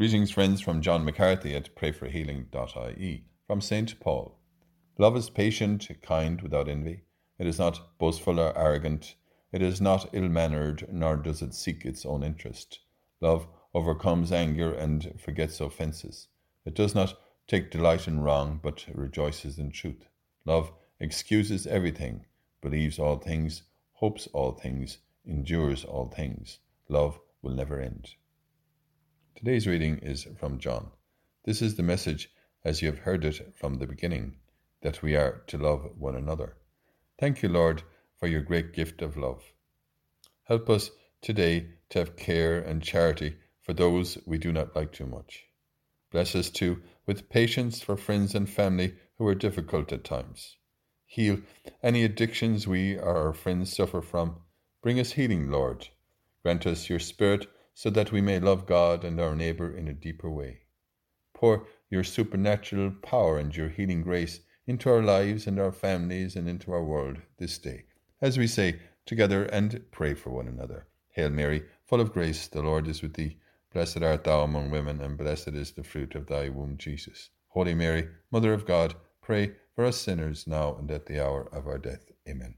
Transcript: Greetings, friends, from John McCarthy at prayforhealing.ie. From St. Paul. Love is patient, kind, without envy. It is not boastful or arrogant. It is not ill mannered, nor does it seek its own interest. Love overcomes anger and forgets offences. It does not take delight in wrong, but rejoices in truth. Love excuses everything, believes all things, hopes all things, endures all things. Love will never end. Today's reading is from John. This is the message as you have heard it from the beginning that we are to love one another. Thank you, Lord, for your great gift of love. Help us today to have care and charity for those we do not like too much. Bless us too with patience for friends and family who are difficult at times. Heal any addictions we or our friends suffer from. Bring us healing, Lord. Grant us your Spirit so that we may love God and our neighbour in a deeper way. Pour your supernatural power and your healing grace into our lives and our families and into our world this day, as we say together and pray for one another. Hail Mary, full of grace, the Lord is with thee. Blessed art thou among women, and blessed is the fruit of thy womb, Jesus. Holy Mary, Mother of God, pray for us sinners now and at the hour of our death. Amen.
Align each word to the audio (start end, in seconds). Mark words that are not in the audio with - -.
Greetings, 0.00 0.30
friends, 0.30 0.62
from 0.62 0.80
John 0.80 1.04
McCarthy 1.04 1.54
at 1.54 1.76
prayforhealing.ie. 1.76 3.24
From 3.46 3.60
St. 3.60 4.00
Paul. 4.00 4.38
Love 4.96 5.14
is 5.14 5.28
patient, 5.28 5.90
kind, 6.00 6.40
without 6.40 6.70
envy. 6.70 7.02
It 7.38 7.46
is 7.46 7.58
not 7.58 7.98
boastful 7.98 8.40
or 8.40 8.56
arrogant. 8.56 9.14
It 9.52 9.60
is 9.60 9.78
not 9.78 10.08
ill 10.14 10.30
mannered, 10.30 10.86
nor 10.90 11.16
does 11.16 11.42
it 11.42 11.52
seek 11.52 11.84
its 11.84 12.06
own 12.06 12.22
interest. 12.22 12.78
Love 13.20 13.46
overcomes 13.74 14.32
anger 14.32 14.72
and 14.72 15.20
forgets 15.20 15.60
offences. 15.60 16.28
It 16.64 16.72
does 16.72 16.94
not 16.94 17.20
take 17.46 17.70
delight 17.70 18.08
in 18.08 18.20
wrong, 18.20 18.58
but 18.62 18.86
rejoices 18.94 19.58
in 19.58 19.70
truth. 19.70 20.08
Love 20.46 20.72
excuses 20.98 21.66
everything, 21.66 22.24
believes 22.62 22.98
all 22.98 23.18
things, 23.18 23.64
hopes 23.92 24.28
all 24.32 24.52
things, 24.52 24.96
endures 25.26 25.84
all 25.84 26.08
things. 26.08 26.58
Love 26.88 27.20
will 27.42 27.52
never 27.52 27.78
end. 27.78 28.14
Today's 29.36 29.66
reading 29.66 29.98
is 29.98 30.26
from 30.38 30.58
John. 30.58 30.90
This 31.44 31.62
is 31.62 31.76
the 31.76 31.82
message 31.82 32.30
as 32.64 32.82
you 32.82 32.88
have 32.88 32.98
heard 32.98 33.24
it 33.24 33.54
from 33.56 33.78
the 33.78 33.86
beginning 33.86 34.36
that 34.82 35.02
we 35.02 35.16
are 35.16 35.42
to 35.46 35.56
love 35.56 35.90
one 35.96 36.14
another. 36.14 36.56
Thank 37.18 37.42
you, 37.42 37.48
Lord, 37.48 37.82
for 38.18 38.26
your 38.26 38.42
great 38.42 38.74
gift 38.74 39.00
of 39.00 39.16
love. 39.16 39.42
Help 40.44 40.68
us 40.68 40.90
today 41.22 41.68
to 41.88 42.00
have 42.00 42.16
care 42.16 42.60
and 42.60 42.82
charity 42.82 43.36
for 43.62 43.72
those 43.72 44.18
we 44.26 44.36
do 44.36 44.52
not 44.52 44.76
like 44.76 44.92
too 44.92 45.06
much. 45.06 45.46
Bless 46.10 46.34
us 46.34 46.50
too 46.50 46.82
with 47.06 47.30
patience 47.30 47.80
for 47.80 47.96
friends 47.96 48.34
and 48.34 48.48
family 48.48 48.94
who 49.16 49.26
are 49.26 49.34
difficult 49.34 49.90
at 49.92 50.04
times. 50.04 50.56
Heal 51.06 51.40
any 51.82 52.04
addictions 52.04 52.66
we 52.66 52.98
or 52.98 53.16
our 53.16 53.32
friends 53.32 53.74
suffer 53.74 54.02
from. 54.02 54.36
Bring 54.82 55.00
us 55.00 55.12
healing, 55.12 55.50
Lord. 55.50 55.88
Grant 56.42 56.66
us 56.66 56.90
your 56.90 56.98
Spirit 56.98 57.46
so 57.80 57.88
that 57.88 58.12
we 58.12 58.20
may 58.20 58.38
love 58.38 58.66
God 58.66 59.04
and 59.04 59.18
our 59.18 59.34
neighbour 59.34 59.74
in 59.74 59.88
a 59.88 59.94
deeper 59.94 60.28
way. 60.28 60.60
Pour 61.32 61.66
your 61.88 62.04
supernatural 62.04 62.90
power 63.00 63.38
and 63.38 63.56
your 63.56 63.70
healing 63.70 64.02
grace 64.02 64.40
into 64.66 64.90
our 64.90 65.02
lives 65.02 65.46
and 65.46 65.58
our 65.58 65.72
families 65.72 66.36
and 66.36 66.46
into 66.46 66.72
our 66.72 66.84
world 66.84 67.16
this 67.38 67.56
day, 67.56 67.84
as 68.20 68.36
we 68.36 68.46
say 68.46 68.78
together 69.06 69.44
and 69.44 69.82
pray 69.92 70.12
for 70.12 70.28
one 70.28 70.46
another. 70.46 70.88
Hail 71.12 71.30
Mary, 71.30 71.62
full 71.86 72.02
of 72.02 72.12
grace, 72.12 72.48
the 72.48 72.60
Lord 72.60 72.86
is 72.86 73.00
with 73.00 73.14
thee. 73.14 73.38
Blessed 73.72 74.02
art 74.02 74.24
thou 74.24 74.42
among 74.42 74.70
women, 74.70 75.00
and 75.00 75.16
blessed 75.16 75.54
is 75.54 75.72
the 75.72 75.82
fruit 75.82 76.14
of 76.14 76.26
thy 76.26 76.50
womb, 76.50 76.76
Jesus. 76.76 77.30
Holy 77.48 77.72
Mary, 77.72 78.06
Mother 78.30 78.52
of 78.52 78.66
God, 78.66 78.94
pray 79.22 79.52
for 79.74 79.86
us 79.86 79.96
sinners 79.96 80.46
now 80.46 80.74
and 80.74 80.90
at 80.90 81.06
the 81.06 81.18
hour 81.18 81.48
of 81.50 81.66
our 81.66 81.78
death. 81.78 82.12
Amen. 82.28 82.56